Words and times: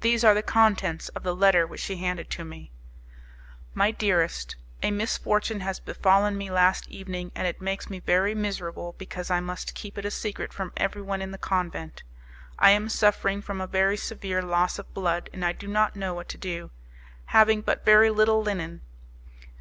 These 0.00 0.22
are 0.22 0.32
the 0.32 0.44
contents 0.44 1.08
of 1.08 1.24
the 1.24 1.34
letter 1.34 1.66
which 1.66 1.80
she 1.80 1.96
handed 1.96 2.30
to 2.30 2.44
me: 2.44 2.70
"My 3.74 3.90
dearest, 3.90 4.54
a 4.80 4.92
misfortune 4.92 5.58
has 5.58 5.80
befallen 5.80 6.38
me 6.38 6.52
last 6.52 6.86
evening, 6.86 7.32
and 7.34 7.48
it 7.48 7.60
makes 7.60 7.90
me 7.90 7.98
very 7.98 8.32
miserable 8.32 8.94
because 8.96 9.28
I 9.28 9.40
must 9.40 9.74
keep 9.74 9.98
it 9.98 10.04
a 10.04 10.10
secret 10.12 10.52
from 10.52 10.72
everyone 10.76 11.20
in 11.20 11.32
the 11.32 11.36
convent. 11.36 12.04
I 12.60 12.70
am 12.70 12.88
suffering 12.88 13.42
from 13.42 13.60
a 13.60 13.66
very 13.66 13.96
severe 13.96 14.40
loss 14.40 14.78
of 14.78 14.94
blood, 14.94 15.28
and 15.32 15.44
I 15.44 15.50
do 15.50 15.66
not 15.66 15.96
know 15.96 16.14
what 16.14 16.28
to 16.28 16.38
do, 16.38 16.70
having 17.24 17.60
but 17.60 17.84
very 17.84 18.10
little 18.10 18.40
linen. 18.40 18.82